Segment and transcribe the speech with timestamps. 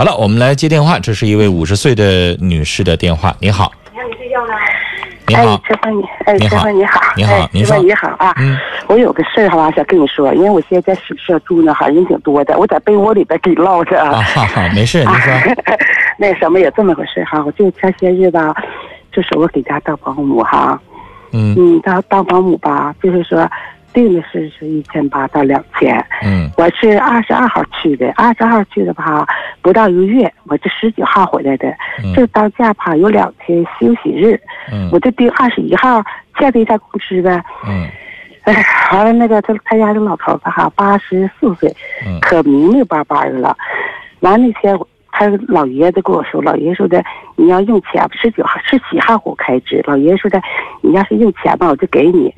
[0.00, 3.36] 好了，我们来接电话，这是一位五十岁的女士的电话。
[3.38, 4.54] 你好，你看你睡觉呢？
[5.26, 5.42] 你好。
[5.42, 6.70] 哎，，陈峰你，哎，你好。
[6.70, 7.76] 你好，你好哎您说。
[7.76, 8.56] 你好啊，嗯。
[8.86, 14.00] 我有个事儿哈，想跟你说，因为我现在在宿舍住呢，哈，人挺多的，我在被窝里边给你唠着。
[14.00, 15.34] 啊，哈哈，没事，你说，
[16.16, 18.54] 那什么也这么回事哈，我就前些日吧，
[19.12, 20.80] 就是我给家当保姆哈，
[21.34, 21.54] 嗯。
[21.58, 23.46] 嗯，当当保姆吧，就是说
[23.92, 26.50] 定的是是一千八到两千，嗯。
[26.56, 29.26] 我是二十二号去的，二十二号去的吧，
[29.62, 31.68] 不到一个月，我这十九号回来的，
[32.02, 32.14] 嗯。
[32.14, 34.40] 这当假吧有两天休息日，
[34.72, 34.88] 嗯。
[34.92, 36.02] 我就定二十一号
[36.38, 37.42] 欠他一下工资呗。
[37.66, 37.88] 嗯。
[38.44, 38.54] 哎，
[38.92, 41.74] 完了那个他他家这老头子哈，八十四岁，
[42.06, 42.18] 嗯。
[42.20, 43.56] 可明明白白的了。
[44.20, 44.78] 完了那天
[45.12, 47.02] 他老爷子跟我说，老爷说的
[47.36, 50.40] 你要用钱，十九号十七号给我开支，老爷说的
[50.80, 52.32] 你要是用钱吧，我就给你。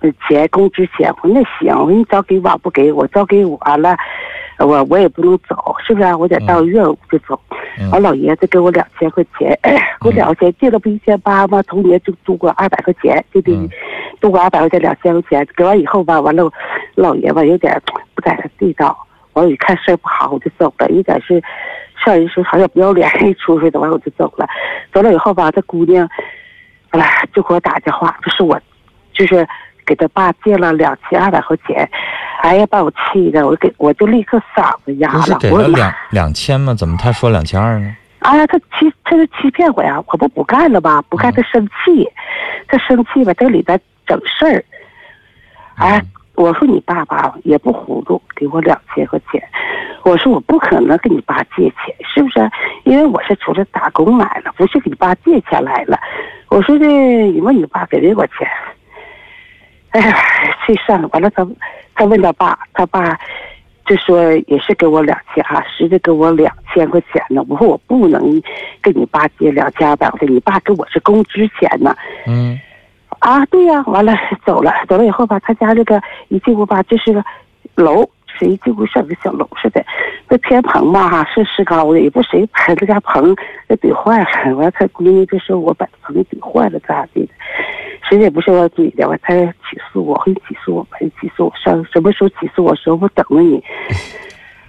[0.00, 3.96] 呃，钱工资钱，我说那行，我说你早给晚不给我，早给我了，
[4.58, 6.16] 我我也不能走，是不是、啊？
[6.16, 7.38] 我得到月我就走。
[7.76, 9.58] 嗯完，老爷子给我两千块钱，
[10.00, 11.60] 给我两块钱，借了不一千八吗？
[11.64, 13.68] 头年就多过二百块钱，对对嗯，
[14.20, 16.48] 租过二百块钱两千块钱，给完以后吧，完了，
[16.94, 17.76] 老爷吧有点
[18.14, 18.96] 不在他地道，
[19.32, 21.42] 完我一看事儿不好，我就走了，有点是
[22.04, 24.46] 上人说好像不要脸一出去的，完我就走了，
[24.92, 26.08] 走了以后吧，这姑娘，
[26.90, 28.56] 哎呀，就给我打电话，就是我，
[29.12, 29.44] 就是
[29.86, 31.88] 给他爸借了两千二百块钱，
[32.42, 36.74] 哎呀，把我气的，我给我就立刻嗓子哑不是了，我说妈给了两两千吗？
[36.74, 37.96] 怎么他说两千二呢？
[38.20, 40.02] 哎呀，他欺他是欺骗我呀！
[40.06, 41.02] 我不不干了吧？
[41.10, 42.08] 不干他生气，
[42.68, 44.64] 他生气吧，这里边整事儿。
[45.76, 46.00] 哎，
[46.34, 49.42] 我说你爸爸也不糊涂，给我两千块钱。
[50.04, 52.50] 我说我不可能跟你爸借钱，是不是？
[52.84, 55.98] 因为我是出来打工来了，不是给你爸借钱来了。
[56.48, 58.48] 我说的，你问你爸给没给我钱？
[59.94, 60.16] 哎呀，
[60.66, 61.08] 气上了。
[61.12, 61.46] 完了他，
[61.94, 63.16] 他问他爸，他爸
[63.86, 67.44] 就说也是给我两千啊，实际给我两千块钱呢。
[67.48, 68.20] 我说我不能
[68.82, 71.94] 跟你爸借两千二百块钱，你爸给我是工资钱呢。
[72.26, 72.58] 嗯
[73.20, 74.12] 啊，对呀、完了
[74.44, 77.24] 走了，走了以后吧，他家这个一进屋吧，就是个
[77.76, 79.84] 楼，是一进屋像个小楼似的。
[80.28, 83.34] 这天棚吧哈是石膏的，也不谁把这家棚
[83.68, 84.26] 给怼坏了。
[84.56, 87.28] 完了，他闺女就说我把棚给怼坏了咋地的，
[88.08, 92.74] 谁也不是我怼的，完他起诉我，会起诉我吧，你起诉我上什么时候起诉我？
[92.74, 93.62] 说我等着你。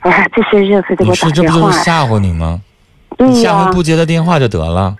[0.02, 2.62] 哎，这些日子给你我打是这不电话呀，就是吓唬你吗？
[3.18, 4.96] 对呀、你下回不接他电话就得了。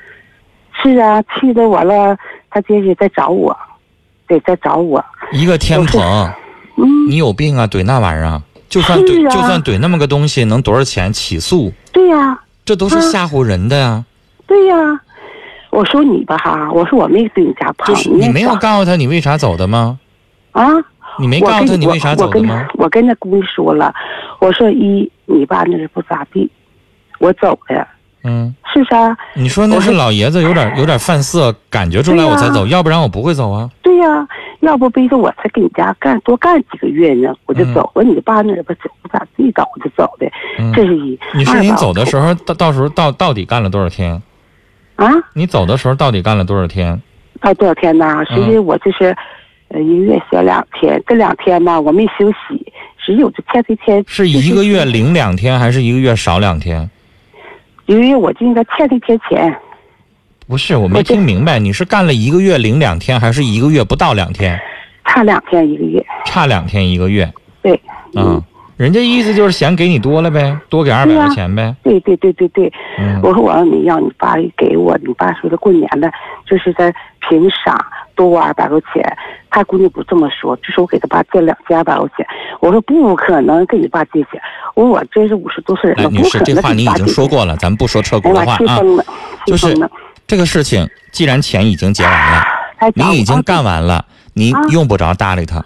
[0.82, 2.18] 是啊，气的完了，
[2.50, 3.56] 他姐姐在找我，
[4.26, 5.04] 对，再找我。
[5.34, 6.02] 一个天棚，
[6.78, 7.68] 嗯，你有病啊？
[7.68, 8.42] 怼那玩意儿啊？
[8.76, 11.14] 就算怼，啊就算怼那么个东西，能多少钱？
[11.14, 14.04] 起诉，对呀、这都是嗯吓唬人的呀。
[14.46, 14.76] 对呀、
[15.70, 19.98] 我说你吧哈，我说我没对你家胖，就是你没有告诉他你为啥走的吗？
[20.52, 20.66] 啊？
[21.18, 22.68] 你没告诉他你为啥走的吗？
[22.74, 23.94] 我跟那姑娘说了，
[24.40, 26.52] 我说一你爸那是不咋地，
[27.20, 27.88] 我走的，
[28.26, 29.16] 嗯，是不是啊？
[29.34, 33.70] 你说那是老爷子有点有点犯色，感觉出来我才走，要不然我不会走啊。
[33.82, 34.28] 对呀、
[34.66, 37.92] 要不逼着我才给你家干多干几个月呢，我就嗯走。
[37.94, 41.18] 我说你爸那不走不咋地，搞我就走的，嗯，这是一。
[41.34, 44.22] 你说你走的时候，到到时候到到底干了多少天？
[44.96, 45.10] 啊？
[45.34, 47.02] 你走的时候到底干了多少天？
[47.42, 48.24] 干多少天呢？
[48.26, 49.16] 实际我就是，
[49.68, 56.90] 呃，一个月休两天，这两天呢我没休息，实际我就欠这天是一个月零两天，还是一个月少两天？
[57.88, 59.56] 因为我就应该欠这天钱，
[60.48, 64.60] 不是，我没听明白，你是干了一个月零两天，还是一个月不到两天？
[65.06, 66.06] 差两天一个月。
[66.26, 67.80] 差两天一个月对，
[68.16, 68.42] 嗯？
[68.78, 71.74] 人家意思就是嫌给你多了呗，多给二百块钱呗。
[71.82, 76.12] 对对对对对，嗯我说我让你要你爸给我，你爸说的过年了，
[76.46, 79.18] 就是在凭啥多我二百块钱？
[79.50, 82.28] 他姑娘不这么说，就是我给他爸借两千二百块钱。
[82.60, 84.42] 我说不可能跟你爸借钱，
[84.76, 86.88] 我说我这是五十多岁人来，了，女士，不可能这话你已。
[86.90, 89.16] 经说过了，咱们不说撤哎呀妈，气股的话啊。
[89.46, 89.74] 就是。
[90.28, 92.44] 这个事情既然钱已经结完了，
[92.94, 95.60] 你已经干完了，你啊用不着搭理他，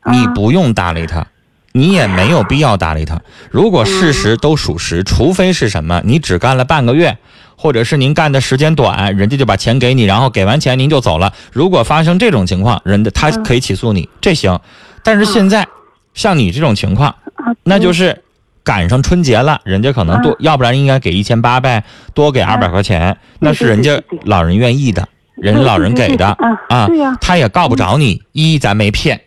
[0.00, 1.26] 啊你不用搭理他，
[1.72, 3.20] 你也没有必要搭理他。
[3.50, 7.18] 如果事实都属实，除非是什么，你只干了半个月，
[7.56, 11.32] 或者是您干的时间短，人家就把钱给你，然后给完钱您就走了。
[11.52, 14.60] 如果发生这种情况，人家他可以起诉你，这行。
[15.02, 15.66] 但是现在
[16.14, 18.22] 像你这种情况，啊那就是
[18.68, 21.82] 赶上春节了，人家可能多，要不然应该给一千八呗，
[22.12, 29.18] 多给二百块钱，那是人家老人愿意的，人家老人给的对啊啊对呀，他也告不着你，一咱没骗，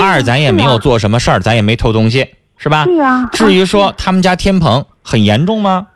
[0.00, 0.80] 二咱也没有。
[0.80, 2.26] 做什么事儿，咱也没偷东西，
[2.56, 2.96] 是吧对？
[2.96, 3.28] 呀。
[3.32, 5.86] 至于啊说他们家天棚很严重吗？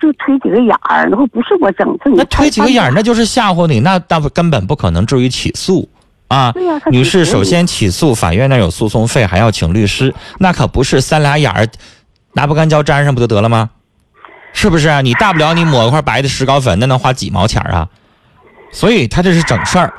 [0.00, 5.88] 就推几个眼儿，然后不是我整，这你那推几个眼儿，那就是吓唬你，那那不根本不可能至于起诉
[6.28, 6.52] 啊。
[6.90, 11.66] 女士，首先起诉法院那有诉讼费，还要请律师，那可不是三俩眼儿
[12.32, 13.70] 拿不干胶粘上不就得了吗？
[14.52, 15.00] 是不是啊？
[15.00, 17.88] 你大不了你抹一块白的石膏粉，那能花几毛钱啊？
[18.72, 19.92] 所以他这是整事儿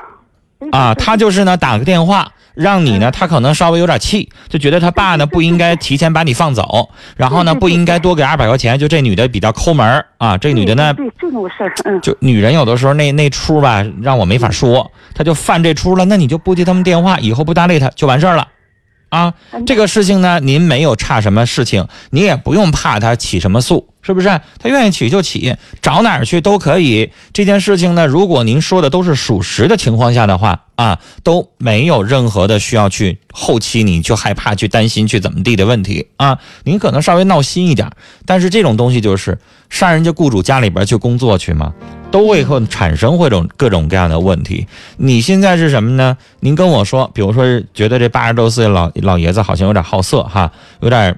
[0.72, 18.48] 啊，他就是呢打个电话让你呢，他可能稍微有点气，就觉得他爸呢不应该提前把你放走，然后呢不应该多给二百块钱，就这女的比较抠门儿啊，这女的呢对，就那个事儿，嗯，就女人有的时候那那出吧，让我没法说，她就犯这出了，那你就不接他们电话，以后不搭理她就完事儿了，
[19.08, 19.34] 啊，
[19.66, 24.40] 这个事情呢，您没有差什么事情，你也不用怕他起什么诉，是不是？
[24.58, 27.10] 他愿意起就起，找哪儿去都可以。
[27.32, 36.38] 这件事情呢，如果您说的都是属实的情况下的话，啊，都没有任何的需要去后期你就害怕去担心去怎么地的问题啊。
[36.64, 37.90] 您可能稍微闹心一点，
[38.26, 39.38] 但是这种东西就是
[39.70, 41.72] 上人家雇主家里边去工作去嘛。
[42.16, 44.66] 都会会产生会种各种各样的问题。
[44.96, 46.16] 你现在是什么呢？
[46.40, 51.14] 您跟我说，比如说觉得这八十多岁老老爷子好像有点好色哈，有点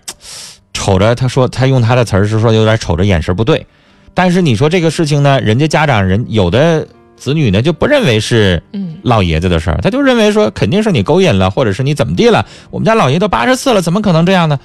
[0.72, 1.14] 瞅着。
[1.14, 3.64] 他说他用他的词儿是说有点瞅着眼神不对。
[4.12, 6.84] 但是你说这个事情呢，人家家长人有的
[7.14, 8.60] 子女呢就不认为是
[9.02, 12.44] 老爷子的事儿，他就认为说肯定是你勾引了，或者是你怎么地了。
[12.72, 14.58] 我们家老爷都八十四了，怎么可能这样呢？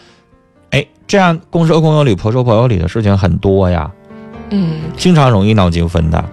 [0.71, 3.91] 哎，这样公说公有理，婆说婆有理的事情很多呀。
[4.49, 6.23] 嗯，经常容易闹纠纷的，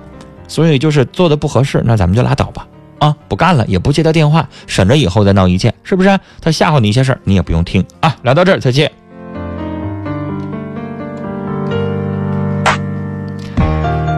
[0.47, 2.67] 所以就是做的不合适，那咱们就拉倒吧，
[2.99, 6.19] 啊，不干了，也不接他电话，省着以后再闹意见，是不是？
[6.41, 8.15] 他吓唬你一些事儿，你也不用听啊。
[8.23, 8.91] 聊到这儿，再见。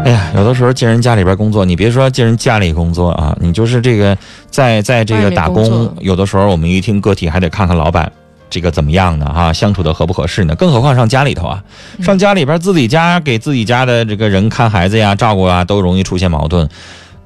[0.05, 4.19] 哎呀，有的时候进人家里边工作，你别说进人家里工作啊，你就是这个
[4.51, 8.11] 在在这个打工，有的时候我们一听个体还得看看老板。
[8.53, 9.25] 这个怎么样呢？
[9.35, 10.55] 哈，相处的合不合适呢？
[10.55, 11.65] 更何况上家里头啊，
[12.03, 16.69] 上家里边自己家给自己家的这个人看孩子呀、照顾啊，都容易出现矛盾。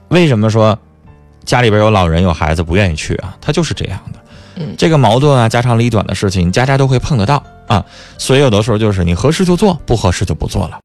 [0.08, 0.78] 为什么说
[1.44, 3.36] 家里边有老人有孩子不愿意去啊？
[3.40, 4.20] 他就是这样的。
[4.78, 7.84] 这个矛盾啊，家长里短的事情，家家都会碰得到啊。
[8.16, 10.74] 所以有的时候就是你合适就做，不合适就不做了。